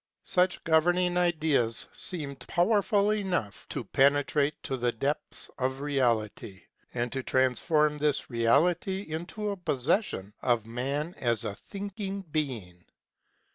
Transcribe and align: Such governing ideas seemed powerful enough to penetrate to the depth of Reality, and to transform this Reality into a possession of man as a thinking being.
Such 0.23 0.63
governing 0.63 1.15
ideas 1.15 1.87
seemed 1.91 2.47
powerful 2.47 3.11
enough 3.11 3.69
to 3.69 3.83
penetrate 3.83 4.55
to 4.63 4.75
the 4.75 4.91
depth 4.91 5.51
of 5.59 5.79
Reality, 5.79 6.63
and 6.95 7.11
to 7.11 7.21
transform 7.21 7.99
this 7.99 8.27
Reality 8.27 9.01
into 9.03 9.49
a 9.49 9.57
possession 9.57 10.33
of 10.41 10.65
man 10.65 11.13
as 11.19 11.45
a 11.45 11.53
thinking 11.53 12.23
being. 12.23 12.83